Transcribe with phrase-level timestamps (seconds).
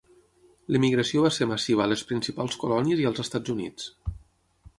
[0.75, 3.89] L'emigració va ser massiva a les principals colònies i als Estats Units.